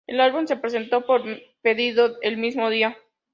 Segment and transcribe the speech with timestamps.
[0.07, 1.21] El álbum se presentó por
[1.61, 2.97] pedido el mismo día.